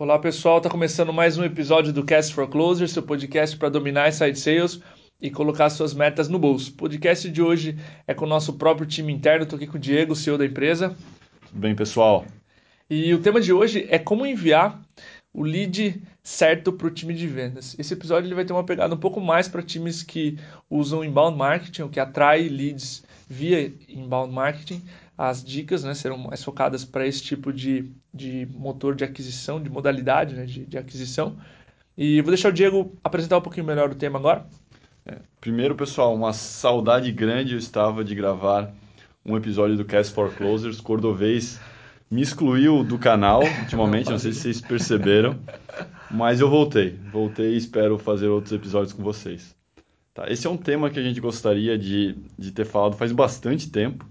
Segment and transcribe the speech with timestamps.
[0.00, 4.12] Olá pessoal, está começando mais um episódio do Cast for Closer, seu podcast para dominar
[4.12, 4.80] site sales
[5.20, 6.70] e colocar suas metas no bolso.
[6.70, 7.76] O podcast de hoje
[8.06, 10.96] é com o nosso próprio time interno, estou aqui com o Diego, CEO da empresa.
[11.48, 12.24] Tudo bem, pessoal?
[12.88, 14.80] E o tema de hoje é como enviar
[15.34, 17.74] o lead certo para o time de vendas.
[17.76, 20.38] Esse episódio ele vai ter uma pegada um pouco mais para times que
[20.70, 24.82] usam inbound marketing, o que atrai leads via inbound marketing
[25.18, 29.68] as dicas né, serão mais focadas para esse tipo de, de motor de aquisição, de
[29.68, 31.36] modalidade né, de, de aquisição.
[31.96, 34.46] E vou deixar o Diego apresentar um pouquinho melhor o tema agora.
[35.04, 38.72] É, primeiro, pessoal, uma saudade grande eu estava de gravar
[39.26, 40.80] um episódio do Cast for Closers.
[40.80, 41.60] Cordovez
[42.08, 45.36] me excluiu do canal ultimamente, não sei se vocês perceberam,
[46.08, 46.96] mas eu voltei.
[47.10, 49.57] Voltei e espero fazer outros episódios com vocês.
[50.18, 53.70] Tá, esse é um tema que a gente gostaria de, de ter falado faz bastante
[53.70, 54.04] tempo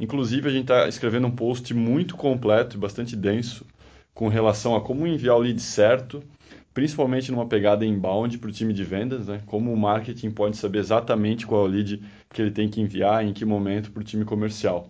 [0.00, 3.66] Inclusive, a gente está escrevendo um post muito completo e bastante denso
[4.14, 6.22] com relação a como enviar o lead certo,
[6.72, 9.42] principalmente numa pegada inbound para o time de vendas, né?
[9.46, 13.24] como o marketing pode saber exatamente qual é o lead que ele tem que enviar,
[13.24, 14.88] em que momento para o time comercial.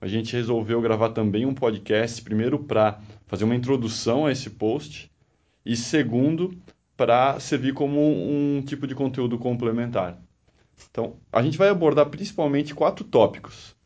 [0.00, 5.10] A gente resolveu gravar também um podcast, primeiro para fazer uma introdução a esse post,
[5.64, 6.56] e segundo,
[6.98, 10.18] para servir como um tipo de conteúdo complementar.
[10.90, 13.76] Então, a gente vai abordar principalmente quatro tópicos.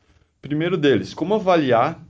[0.40, 2.02] Primeiro deles, como avaliar,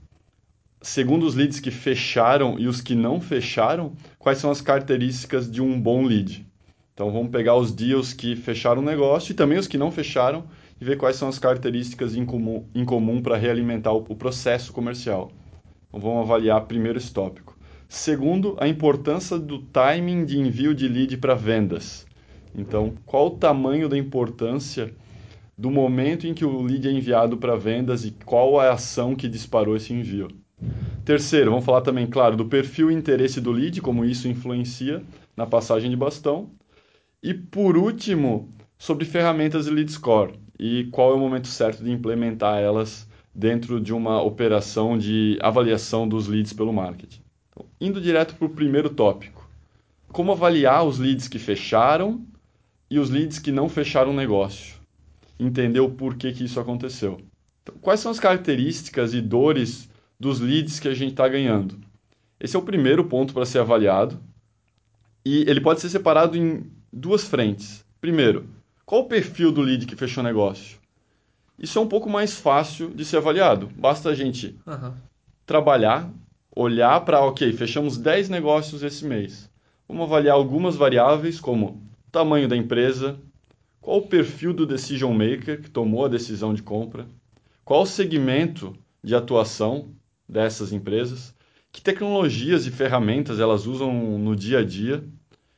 [0.81, 5.61] segundo os leads que fecharam e os que não fecharam, quais são as características de
[5.61, 6.47] um bom lead.
[6.93, 10.45] Então vamos pegar os deals que fecharam o negócio e também os que não fecharam
[10.79, 15.33] e ver quais são as características em comum, comum para realimentar o, o processo comercial.
[15.89, 17.52] Então vamos avaliar primeiro esse tópico.
[17.95, 22.07] Segundo, a importância do timing de envio de lead para vendas.
[22.55, 24.91] Então, qual o tamanho da importância
[25.55, 29.29] do momento em que o lead é enviado para vendas e qual a ação que
[29.29, 30.27] disparou esse envio.
[31.05, 35.03] Terceiro, vamos falar também, claro, do perfil e interesse do lead, como isso influencia
[35.37, 36.49] na passagem de bastão.
[37.21, 41.91] E por último, sobre ferramentas de lead score e qual é o momento certo de
[41.91, 47.21] implementar elas dentro de uma operação de avaliação dos leads pelo marketing.
[47.53, 49.47] Então, indo direto para o primeiro tópico.
[50.09, 52.25] Como avaliar os leads que fecharam
[52.89, 54.83] e os leads que não fecharam o negócio
[55.39, 57.19] entender o porquê que isso aconteceu.
[57.61, 61.79] Então, quais são as características e dores dos leads que a gente está ganhando?
[62.39, 64.19] Esse é o primeiro ponto para ser avaliado
[65.25, 67.85] e ele pode ser separado em duas frentes.
[68.01, 68.49] Primeiro,
[68.85, 70.77] qual o perfil do lead que fechou o negócio?
[71.57, 73.69] Isso é um pouco mais fácil de ser avaliado.
[73.77, 74.93] Basta a gente uhum.
[75.45, 76.09] trabalhar,
[76.55, 79.49] olhar para, ok, fechamos 10 negócios esse mês.
[79.87, 81.81] Vamos avaliar algumas variáveis como
[82.11, 83.19] tamanho da empresa,
[83.81, 87.05] qual o perfil do decision maker que tomou a decisão de compra?
[87.65, 89.89] Qual o segmento de atuação
[90.29, 91.35] dessas empresas?
[91.71, 95.03] Que tecnologias e ferramentas elas usam no dia a dia?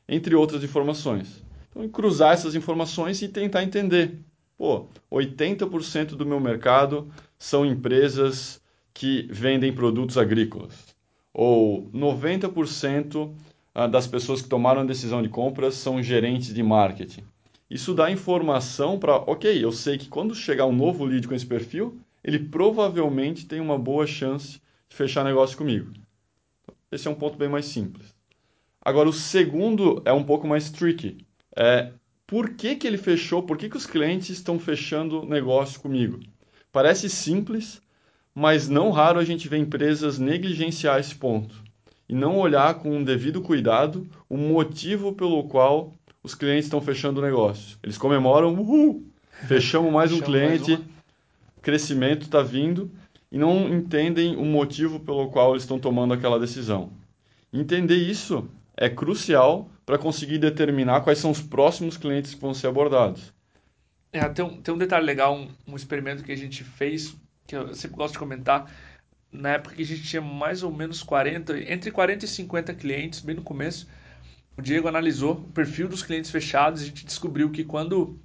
[0.07, 1.44] Entre outras informações.
[1.69, 4.19] Então, cruzar essas informações e tentar entender.
[4.57, 7.07] Pô, 80% do meu mercado
[7.38, 8.61] são empresas
[8.95, 10.95] que vendem produtos agrícolas.
[11.33, 13.35] Ou 90%
[13.73, 17.23] ah, das pessoas que tomaram a decisão de compras são gerentes de marketing.
[17.69, 21.45] Isso dá informação para, ok, eu sei que quando chegar um novo lead com esse
[21.45, 25.91] perfil, ele provavelmente tem uma boa chance de fechar negócio comigo.
[26.89, 28.16] Esse é um ponto bem mais simples.
[28.81, 31.17] Agora, o segundo é um pouco mais tricky.
[31.53, 31.91] É,
[32.25, 33.44] por que, que ele fechou?
[33.44, 36.19] Por que, que os clientes estão fechando negócio comigo?
[36.72, 37.81] Parece simples,
[38.35, 41.63] mas não raro a gente vê empresas negligenciar esse ponto
[42.07, 47.22] e não olhar com um devido cuidado o motivo pelo qual os clientes estão fechando
[47.22, 47.78] o negócio.
[47.81, 49.07] Eles comemoram, uhul,
[49.47, 50.96] fechamos mais um cliente, mais
[51.62, 52.91] crescimento está vindo
[53.31, 56.91] e não entendem o motivo pelo qual eles estão tomando aquela decisão.
[57.52, 58.47] Entender isso
[58.78, 63.34] é crucial para conseguir determinar quais são os próximos clientes que vão ser abordados.
[64.13, 67.56] É, tem, um, tem um detalhe legal, um, um experimento que a gente fez, que
[67.56, 68.72] eu sempre gosto de comentar,
[69.31, 73.19] na época que a gente tinha mais ou menos 40, entre 40 e 50 clientes,
[73.19, 73.88] bem no começo,
[74.58, 78.19] o Diego analisou o perfil dos clientes fechados a gente descobriu que quando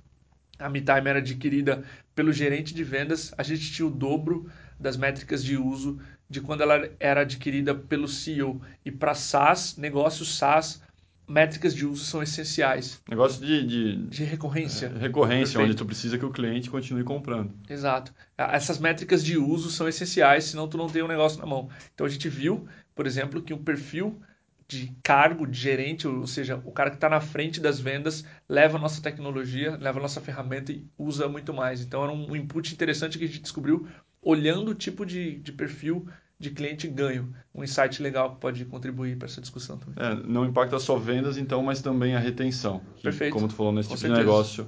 [0.58, 1.82] a MeTime era adquirida
[2.14, 5.98] pelo gerente de vendas, a gente tinha o dobro das métricas de uso
[6.28, 8.60] de quando ela era adquirida pelo CEO.
[8.84, 10.82] E para SaaS, negócios SaaS,
[11.30, 13.00] métricas de uso são essenciais.
[13.08, 14.92] Negócio de, de, de recorrência.
[14.94, 15.64] É, recorrência, Perfeito.
[15.64, 17.52] onde tu precisa que o cliente continue comprando.
[17.68, 18.12] Exato.
[18.36, 21.68] Essas métricas de uso são essenciais, senão tu não tem um negócio na mão.
[21.94, 24.20] Então a gente viu, por exemplo, que um perfil
[24.66, 28.78] de cargo, de gerente, ou seja, o cara que está na frente das vendas leva
[28.78, 31.80] a nossa tecnologia, leva a nossa ferramenta e usa muito mais.
[31.80, 33.86] Então era um input interessante que a gente descobriu
[34.22, 36.06] olhando o tipo de, de perfil
[36.40, 37.34] de cliente ganho.
[37.54, 40.02] Um insight legal que pode contribuir para essa discussão também.
[40.02, 42.80] É, não impacta só vendas, então, mas também a retenção.
[42.96, 43.34] Que, Perfeito.
[43.34, 44.22] Como tu falou, nesse Com tipo certeza.
[44.22, 44.66] de negócio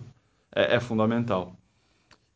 [0.55, 1.57] é, é fundamental.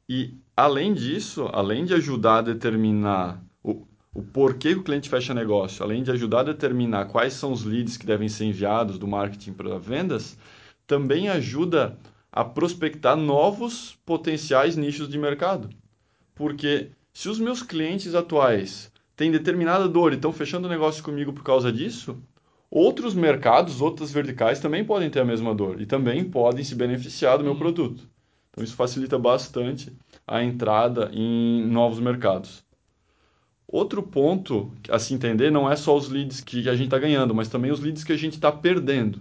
[0.09, 5.35] E, além disso, além de ajudar a determinar o, o porquê que o cliente fecha
[5.35, 9.07] negócio, além de ajudar a determinar quais são os leads que devem ser enviados do
[9.07, 10.39] marketing para vendas,
[10.87, 11.99] também ajuda
[12.33, 15.69] a prospectar novos potenciais nichos de mercado.
[16.35, 21.43] Porque se os meus clientes atuais têm determinada dor e estão fechando negócio comigo por
[21.43, 22.17] causa disso,
[22.71, 27.39] outros mercados, outras verticais também podem ter a mesma dor e também podem se beneficiar
[27.39, 28.09] do meu produto.
[28.51, 29.93] Então isso facilita bastante
[30.27, 32.65] a entrada em novos mercados.
[33.67, 37.35] Outro ponto a se entender não é só os leads que a gente está ganhando,
[37.35, 39.21] mas também os leads que a gente está perdendo.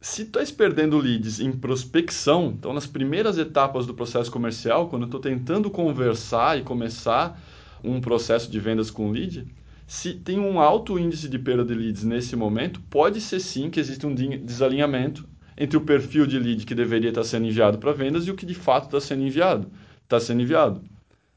[0.00, 5.02] Se tu estás perdendo leads em prospecção, então nas primeiras etapas do processo comercial, quando
[5.02, 7.40] eu estou tentando conversar e começar
[7.84, 9.46] um processo de vendas com lead,
[9.86, 13.80] se tem um alto índice de perda de leads nesse momento, pode ser sim que
[13.80, 18.26] existe um desalinhamento entre o perfil de lead que deveria estar sendo enviado para vendas
[18.26, 19.70] e o que de fato está sendo enviado.
[20.02, 20.82] Está sendo enviado.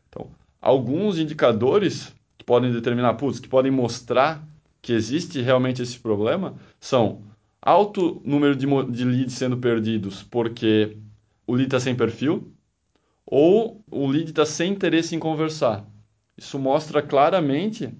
[0.09, 0.29] Então,
[0.61, 4.45] alguns indicadores que podem determinar, putz, que podem mostrar
[4.81, 7.23] que existe realmente esse problema são
[7.61, 10.97] alto número de, de leads sendo perdidos porque
[11.47, 12.53] o lead está sem perfil
[13.25, 15.85] ou o lead está sem interesse em conversar.
[16.37, 17.93] Isso mostra claramente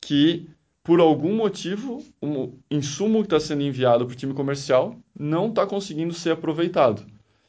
[0.00, 0.48] que,
[0.82, 5.66] por algum motivo, o insumo que está sendo enviado para o time comercial não está
[5.66, 7.02] conseguindo ser aproveitado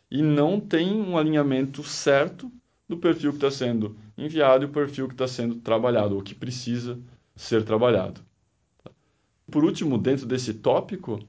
[0.09, 2.51] e não tem um alinhamento certo
[2.88, 6.33] do perfil que está sendo enviado e o perfil que está sendo trabalhado, ou que
[6.33, 6.98] precisa
[7.36, 8.21] ser trabalhado.
[9.51, 11.19] Por último, dentro desse tópico,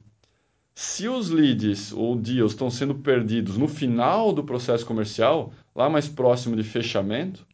[0.75, 6.09] se os leads ou deals estão sendo perdidos no final do processo comercial, lá mais
[6.09, 7.45] próximo de fechamento,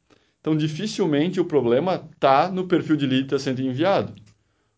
[0.44, 4.12] então dificilmente o problema está no perfil de lead que está sendo enviado.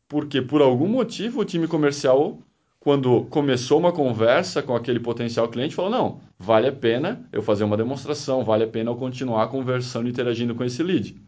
[0.07, 2.39] Porque por algum motivo o time comercial,
[2.79, 7.65] quando começou uma conversa com aquele potencial cliente, falou: não, vale a pena eu fazer
[7.65, 11.21] uma demonstração, vale a pena eu continuar conversando e interagindo com esse lead.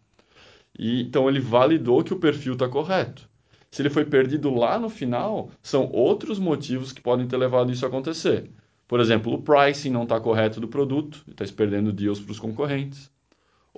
[0.79, 3.29] E, então ele validou que o perfil está correto.
[3.73, 7.85] Se ele foi perdido lá no final, são outros motivos que podem ter levado isso
[7.85, 8.49] a acontecer.
[8.87, 13.11] Por exemplo, o pricing não está correto do produto, está perdendo deals para os concorrentes.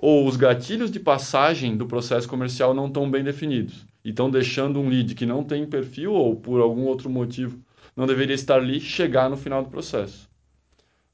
[0.01, 4.79] Ou os gatilhos de passagem do processo comercial não estão bem definidos e estão deixando
[4.79, 7.59] um lead que não tem perfil ou por algum outro motivo
[7.95, 10.27] não deveria estar ali chegar no final do processo.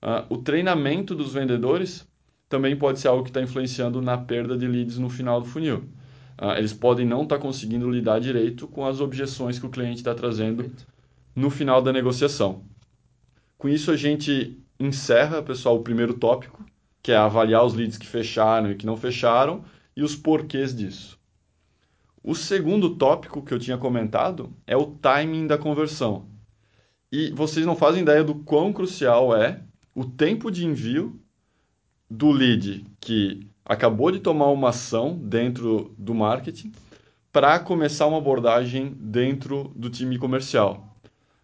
[0.01, 2.07] Uh, o treinamento dos vendedores
[2.47, 5.79] também pode ser algo que está influenciando na perda de leads no final do funil.
[6.39, 9.97] Uh, eles podem não estar tá conseguindo lidar direito com as objeções que o cliente
[9.97, 10.71] está trazendo
[11.35, 12.63] no final da negociação.
[13.57, 16.63] Com isso, a gente encerra, pessoal, o primeiro tópico,
[17.07, 19.63] que é avaliar os leads que fecharam e que não fecharam
[19.95, 21.17] e os porquês disso.
[22.21, 26.25] O segundo tópico que eu tinha comentado é o timing da conversão.
[27.09, 29.61] E vocês não fazem ideia do quão crucial é
[29.95, 31.17] o tempo de envio
[32.11, 36.73] do lead que acabou de tomar uma ação dentro do marketing
[37.31, 40.93] para começar uma abordagem dentro do time comercial.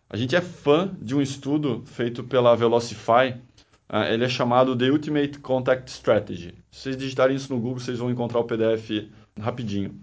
[0.10, 3.42] A gente é fã de um estudo feito pela Velocify,
[3.90, 6.54] uh, ele é chamado The Ultimate Contact Strategy.
[6.72, 9.10] Se vocês digitarem isso no Google, vocês vão encontrar o PDF
[9.40, 10.00] rapidinho.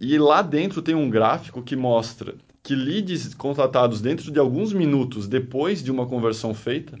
[0.00, 5.26] E lá dentro tem um gráfico que mostra que leads contratados dentro de alguns minutos
[5.26, 6.96] depois de uma conversão feita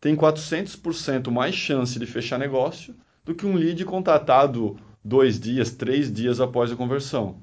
[0.00, 6.12] têm 400% mais chance de fechar negócio do que um lead contratado dois dias, três
[6.12, 7.36] dias após a conversão.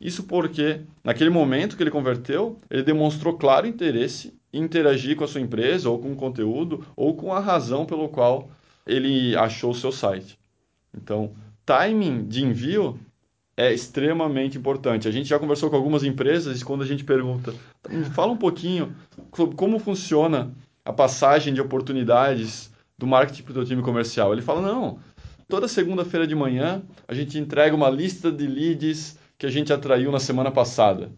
[0.00, 5.40] Isso porque, naquele momento que ele converteu, ele demonstrou claro interesse interagir com a sua
[5.40, 8.50] empresa, ou com o conteúdo, ou com a razão pelo qual
[8.86, 10.38] ele achou o seu site.
[10.94, 11.32] Então,
[11.64, 12.98] timing de envio
[13.56, 15.06] é extremamente importante.
[15.06, 17.54] A gente já conversou com algumas empresas e quando a gente pergunta,
[18.14, 18.94] fala um pouquinho
[19.36, 20.50] sobre como funciona
[20.84, 24.32] a passagem de oportunidades do marketing para o time comercial.
[24.32, 24.98] Ele fala, não,
[25.48, 30.10] toda segunda-feira de manhã a gente entrega uma lista de leads que a gente atraiu
[30.10, 31.10] na semana passada.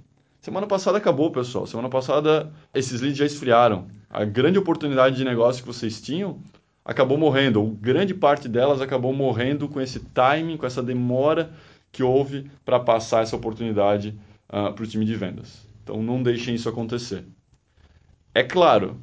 [0.42, 1.68] Semana passada acabou, pessoal.
[1.68, 3.86] Semana passada esses leads já esfriaram.
[4.10, 6.40] A grande oportunidade de negócio que vocês tinham
[6.84, 11.52] acabou morrendo, ou grande parte delas acabou morrendo com esse timing, com essa demora
[11.92, 14.18] que houve para passar essa oportunidade
[14.48, 15.64] uh, para o time de vendas.
[15.84, 17.24] Então não deixem isso acontecer.
[18.34, 19.00] É claro,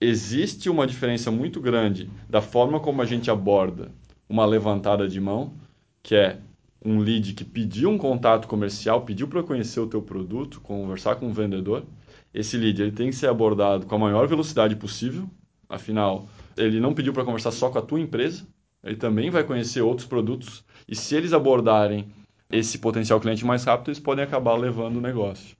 [0.00, 3.90] existe uma diferença muito grande da forma como a gente aborda
[4.26, 5.52] uma levantada de mão,
[6.02, 6.38] que é
[6.84, 11.28] um lead que pediu um contato comercial, pediu para conhecer o teu produto, conversar com
[11.28, 11.84] o vendedor.
[12.34, 15.28] Esse lead ele tem que ser abordado com a maior velocidade possível.
[15.68, 18.46] Afinal, ele não pediu para conversar só com a tua empresa,
[18.82, 20.64] ele também vai conhecer outros produtos.
[20.88, 22.12] E se eles abordarem
[22.50, 25.56] esse potencial cliente mais rápido, eles podem acabar levando o negócio.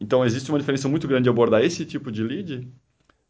[0.00, 2.68] Então, existe uma diferença muito grande de abordar esse tipo de lead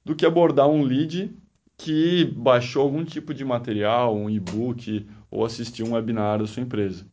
[0.05, 1.35] do que abordar um lead
[1.77, 7.07] que baixou algum tipo de material, um e-book ou assistiu um webinar da sua empresa.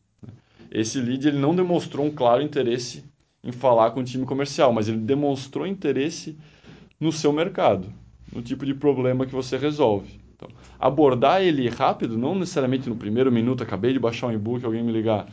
[0.70, 3.04] Esse lead ele não demonstrou um claro interesse
[3.42, 6.36] em falar com o time comercial, mas ele demonstrou interesse
[6.98, 7.92] no seu mercado,
[8.32, 10.20] no tipo de problema que você resolve.
[10.34, 14.82] Então, abordar ele rápido, não necessariamente no primeiro minuto, acabei de baixar um e-book, alguém
[14.82, 15.28] me ligar,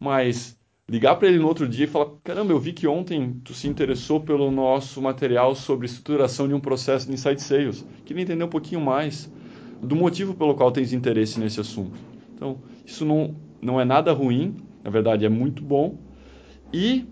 [0.00, 3.54] mas ligar para ele no outro dia e falar: caramba, eu vi que ontem tu
[3.54, 7.84] se interessou pelo nosso material sobre estruturação de um processo de insight sales.
[8.04, 9.30] Queria entender um pouquinho mais
[9.80, 12.11] do motivo pelo qual tens interesse nesse assunto.
[12.42, 15.96] Então, isso não, não é nada ruim, na verdade é muito bom.
[16.72, 17.06] E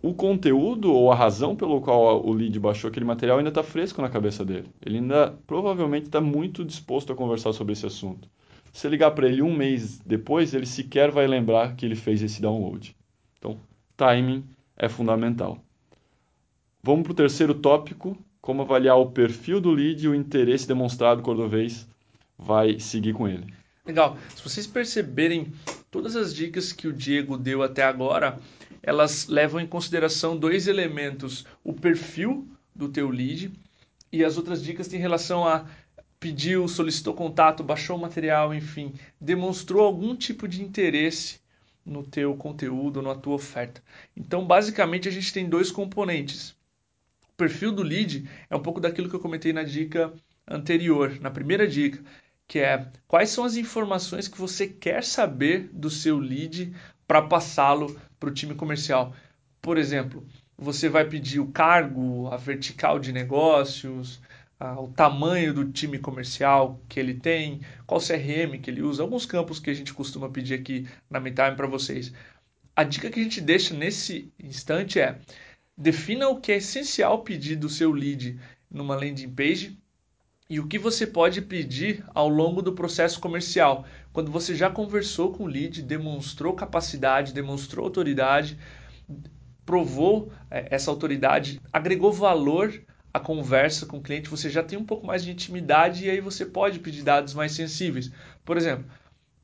[0.00, 4.00] o conteúdo ou a razão pelo qual o lead baixou aquele material ainda está fresco
[4.00, 4.68] na cabeça dele.
[4.80, 8.28] Ele ainda provavelmente está muito disposto a conversar sobre esse assunto.
[8.72, 12.40] Se ligar para ele um mês depois, ele sequer vai lembrar que ele fez esse
[12.40, 12.94] download.
[13.38, 13.58] Então,
[13.96, 14.44] timing
[14.76, 15.58] é fundamental.
[16.84, 21.20] Vamos para o terceiro tópico: como avaliar o perfil do lead e o interesse demonstrado
[21.20, 21.88] cordovez
[22.38, 23.52] vai seguir com ele.
[23.86, 24.18] Legal.
[24.34, 25.52] Se vocês perceberem,
[25.90, 28.38] todas as dicas que o Diego deu até agora,
[28.82, 33.52] elas levam em consideração dois elementos: o perfil do teu lead
[34.12, 35.66] e as outras dicas têm relação a
[36.18, 41.38] pediu, solicitou contato, baixou o material, enfim, demonstrou algum tipo de interesse
[41.84, 43.80] no teu conteúdo, na tua oferta.
[44.16, 46.50] Então, basicamente, a gente tem dois componentes.
[47.30, 50.12] O perfil do lead é um pouco daquilo que eu comentei na dica
[50.48, 52.02] anterior, na primeira dica,
[52.48, 56.74] que é quais são as informações que você quer saber do seu lead
[57.06, 59.14] para passá-lo para o time comercial.
[59.60, 60.26] Por exemplo,
[60.56, 64.20] você vai pedir o cargo, a vertical de negócios,
[64.78, 69.60] o tamanho do time comercial que ele tem, qual CRM que ele usa, alguns campos
[69.60, 72.12] que a gente costuma pedir aqui na MeTime para vocês.
[72.74, 75.18] A dica que a gente deixa nesse instante é
[75.76, 79.78] defina o que é essencial pedir do seu lead numa landing page
[80.48, 83.84] e o que você pode pedir ao longo do processo comercial.
[84.12, 88.56] Quando você já conversou com o lead, demonstrou capacidade, demonstrou autoridade,
[89.64, 92.72] provou é, essa autoridade, agregou valor
[93.12, 96.20] a conversa com o cliente, você já tem um pouco mais de intimidade e aí
[96.20, 98.12] você pode pedir dados mais sensíveis.
[98.44, 98.84] Por exemplo,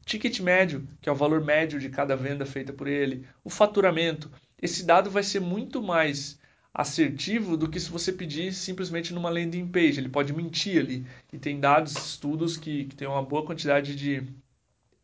[0.05, 4.31] ticket médio, que é o valor médio de cada venda feita por ele, o faturamento.
[4.61, 6.39] Esse dado vai ser muito mais
[6.75, 10.01] assertivo do que se você pedir simplesmente numa landing page.
[10.01, 11.07] Ele pode mentir ali.
[11.33, 14.23] E tem dados, estudos que, que tem uma boa quantidade de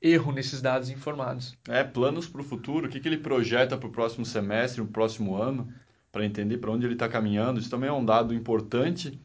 [0.01, 1.57] erro nesses dados informados.
[1.69, 4.87] É, planos para o futuro, o que, que ele projeta para o próximo semestre, o
[4.87, 5.73] próximo ano
[6.11, 7.61] para entender para onde ele está caminhando.
[7.61, 9.21] Isso também é um dado importante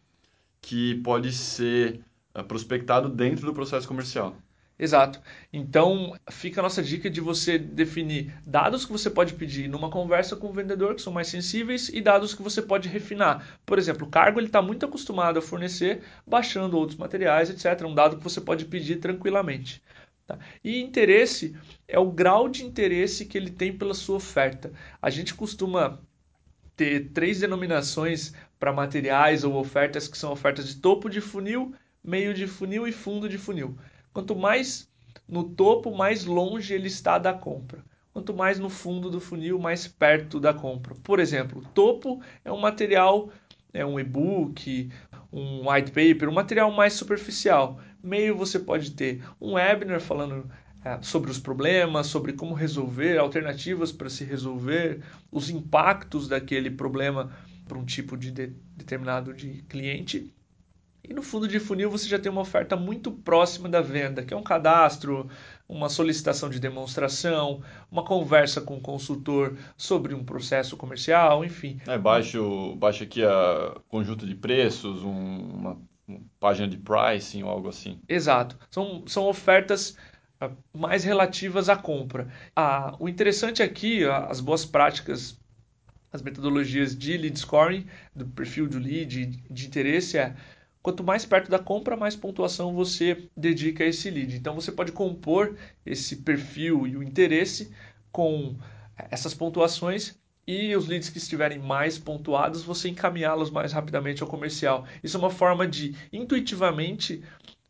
[0.62, 2.02] que pode ser
[2.34, 4.36] eh, prospectado dentro do processo comercial.
[4.84, 5.22] Exato.
[5.54, 10.36] Então, fica a nossa dica de você definir dados que você pode pedir numa conversa
[10.36, 13.60] com o vendedor, que são mais sensíveis, e dados que você pode refinar.
[13.66, 17.88] Por exemplo, o cargo ele está muito acostumado a fornecer, baixando outros materiais, etc.
[17.88, 19.82] Um dado que você pode pedir tranquilamente.
[20.28, 20.38] Tá?
[20.62, 21.56] E interesse
[21.88, 24.74] é o grau de interesse que ele tem pela sua oferta.
[25.02, 26.02] A gente costuma
[26.76, 31.74] ter três denominações para materiais ou ofertas que são ofertas de topo de funil,
[32.04, 33.78] meio de funil e fundo de funil.
[34.14, 34.90] Quanto mais
[35.28, 37.84] no topo, mais longe ele está da compra.
[38.14, 40.94] Quanto mais no fundo do funil, mais perto da compra.
[41.04, 43.32] Por exemplo, topo é um material,
[43.74, 44.92] é um e-book,
[45.32, 47.80] um white paper, um material mais superficial.
[48.04, 50.48] Meio você pode ter um webinar falando
[50.86, 55.02] é, sobre os problemas, sobre como resolver, alternativas para se resolver,
[55.32, 57.32] os impactos daquele problema
[57.68, 60.32] para um tipo de, de determinado de cliente.
[61.06, 64.34] E no fundo de funil você já tem uma oferta muito próxima da venda, que
[64.34, 65.30] é um cadastro,
[65.68, 71.78] uma solicitação de demonstração, uma conversa com o consultor sobre um processo comercial, enfim.
[71.86, 77.50] É, baixo, baixo aqui a conjunto de preços, um, uma, uma página de pricing ou
[77.50, 78.00] algo assim.
[78.08, 78.58] Exato.
[78.72, 79.98] São, são ofertas
[80.74, 82.28] mais relativas à compra.
[82.56, 85.40] Ah, o interessante aqui, as boas práticas,
[86.12, 90.36] as metodologias de lead scoring, do perfil do lead, de interesse, é
[90.84, 94.36] quanto mais perto da compra, mais pontuação você dedica a esse lead.
[94.36, 97.72] Então você pode compor esse perfil e o interesse
[98.12, 98.58] com
[99.10, 104.86] essas pontuações e os leads que estiverem mais pontuados, você encaminhá-los mais rapidamente ao comercial.
[105.02, 107.24] Isso é uma forma de intuitivamente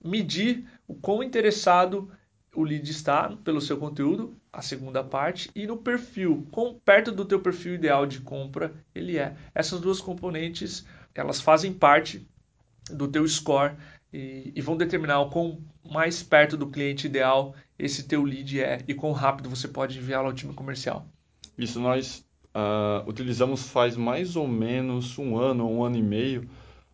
[0.04, 2.12] medir o quão interessado
[2.56, 7.26] o lead está pelo seu conteúdo, a segunda parte, e no perfil, com perto do
[7.26, 9.36] teu perfil ideal de compra ele é.
[9.54, 12.28] Essas duas componentes, elas fazem parte
[12.90, 13.74] do teu score
[14.14, 15.60] e, e vão determinar o quão
[15.90, 20.28] mais perto do cliente ideal esse teu lead é e quão rápido você pode enviá-lo
[20.28, 21.06] ao time comercial.
[21.58, 22.26] Isso nós
[22.56, 26.48] uh, utilizamos faz mais ou menos um ano, um ano e meio,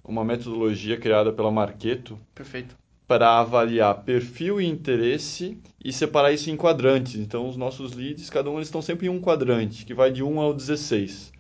[0.04, 2.18] uma metodologia criada pela Marketo.
[2.34, 2.78] Perfeito.
[3.08, 7.16] Para avaliar perfil e interesse e separar isso em quadrantes.
[7.16, 10.24] Então, os nossos leads, cada um eles estão sempre em um quadrante, que vai de
[10.24, 11.32] 1 ao 16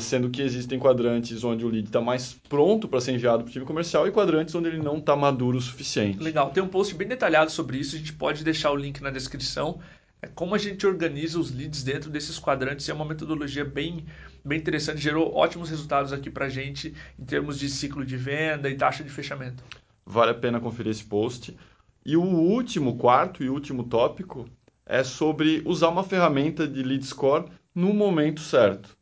[0.00, 3.52] sendo que existem quadrantes onde o lead está mais pronto para ser enviado para o
[3.52, 6.18] time comercial e quadrantes onde ele não está maduro o suficiente.
[6.18, 9.10] Legal, tem um post bem detalhado sobre isso, a gente pode deixar o link na
[9.10, 9.80] descrição.
[10.22, 14.06] É como a gente organiza os leads dentro desses quadrantes, é uma metodologia bem,
[14.44, 18.70] bem interessante, gerou ótimos resultados aqui para a gente em termos de ciclo de venda
[18.70, 19.62] e taxa de fechamento.
[20.06, 21.56] Vale a pena conferir esse post.
[22.04, 24.48] E o último, quarto e último tópico
[24.86, 28.96] é sobre usar uma ferramenta de lead score no momento certo.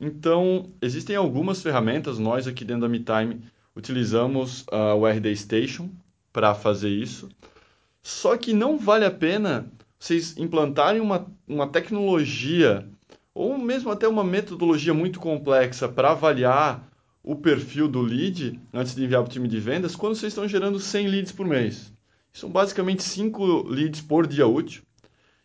[0.00, 3.42] Então, existem algumas ferramentas, nós aqui dentro da MeTime
[3.76, 5.90] utilizamos uh, o RD Station
[6.32, 7.28] para fazer isso.
[8.02, 12.88] Só que não vale a pena vocês implantarem uma, uma tecnologia
[13.34, 16.88] ou mesmo até uma metodologia muito complexa para avaliar
[17.22, 20.48] o perfil do lead antes de enviar para o time de vendas quando vocês estão
[20.48, 21.92] gerando 100 leads por mês.
[22.32, 24.82] São basicamente 5 leads por dia útil.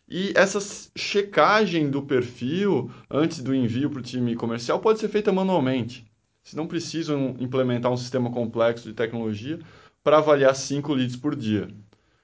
[0.08, 0.60] E essa
[0.96, 6.06] checagem do perfil antes do envio para o time comercial pode ser feita manualmente.
[6.42, 9.58] Vocês não precisam implementar um sistema complexo de tecnologia
[10.04, 11.68] para avaliar 5 leads por dia.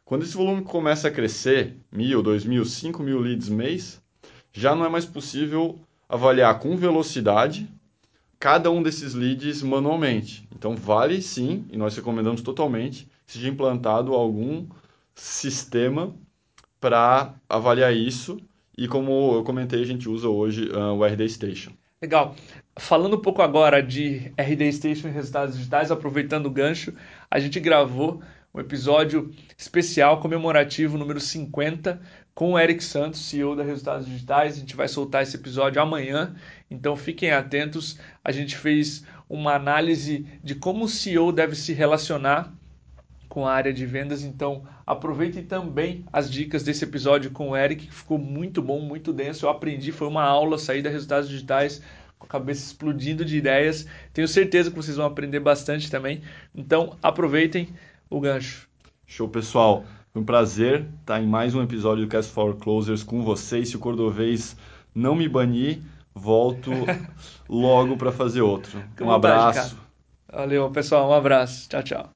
[0.05, 4.01] Quando esse volume começa a crescer, mil, dois mil, cinco mil leads mês,
[4.53, 7.69] já não é mais possível avaliar com velocidade
[8.39, 10.47] cada um desses leads manualmente.
[10.55, 14.67] Então vale sim, e nós recomendamos totalmente, seja implantado algum
[15.15, 16.15] sistema
[16.83, 18.41] para avaliar isso.
[18.77, 21.71] E como eu comentei, a gente usa hoje uh, o RD Station.
[22.03, 22.35] Legal.
[22.77, 26.93] Falando um pouco agora de RD Station e resultados digitais, aproveitando o gancho,
[27.31, 28.21] a gente gravou
[28.53, 32.01] um episódio especial comemorativo número 50
[32.35, 34.57] com o Eric Santos, CEO da Resultados Digitais.
[34.57, 36.35] A gente vai soltar esse episódio amanhã,
[36.69, 37.97] então fiquem atentos.
[38.25, 42.53] A gente fez uma análise de como o CEO deve se relacionar
[43.33, 44.23] com a área de vendas.
[44.23, 49.11] Então, aproveitem também as dicas desse episódio com o Eric, que ficou muito bom, muito
[49.11, 49.47] denso.
[49.47, 51.81] Eu aprendi, foi uma aula, sair da resultados digitais
[52.18, 53.87] com a cabeça explodindo de ideias.
[54.12, 56.21] Tenho certeza que vocês vão aprender bastante também.
[56.55, 57.71] Então, aproveitem
[58.11, 58.68] o gancho.
[59.07, 59.83] Show, pessoal.
[60.12, 63.71] Foi um prazer estar em mais um episódio do Cast for Closers com vocês.
[63.71, 64.55] Se o Cordovez
[64.95, 65.81] não me banir,
[66.14, 66.71] volto
[67.49, 68.85] logo para fazer outro.
[69.01, 69.79] Um abraço.
[70.31, 71.09] Valeu, pessoal.
[71.09, 71.66] Um abraço.
[71.71, 72.11] Tchau, tchau.